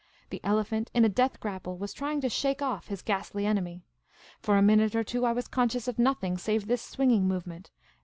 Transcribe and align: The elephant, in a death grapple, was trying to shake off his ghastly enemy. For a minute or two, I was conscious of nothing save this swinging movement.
The 0.31 0.41
elephant, 0.43 0.89
in 0.95 1.05
a 1.05 1.09
death 1.09 1.39
grapple, 1.39 1.77
was 1.77 1.93
trying 1.93 2.21
to 2.21 2.27
shake 2.27 2.63
off 2.63 2.87
his 2.87 3.03
ghastly 3.03 3.45
enemy. 3.45 3.85
For 4.39 4.57
a 4.57 4.61
minute 4.63 4.95
or 4.95 5.03
two, 5.03 5.25
I 5.25 5.31
was 5.31 5.47
conscious 5.47 5.87
of 5.87 5.99
nothing 5.99 6.39
save 6.39 6.65
this 6.65 6.81
swinging 6.81 7.27
movement. 7.27 7.69